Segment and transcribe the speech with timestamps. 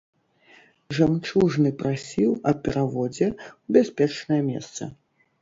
[0.99, 4.91] Жамчужны прасіў аб пераводзе ў бяспечнае месца.